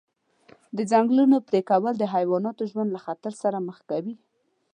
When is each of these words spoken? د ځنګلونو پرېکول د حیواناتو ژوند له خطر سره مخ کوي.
د 0.77 0.79
ځنګلونو 0.91 1.35
پرېکول 1.49 1.93
د 1.97 2.03
حیواناتو 2.13 2.63
ژوند 2.71 2.89
له 2.95 2.99
خطر 3.05 3.33
سره 3.43 3.57
مخ 3.67 3.77
کوي. 3.89 4.13